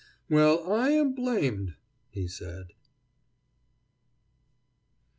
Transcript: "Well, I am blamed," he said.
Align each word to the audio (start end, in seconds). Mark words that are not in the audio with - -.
"Well, 0.31 0.67
I 0.67 0.89
am 0.89 1.13
blamed," 1.13 1.75
he 2.09 2.27
said. 2.27 2.73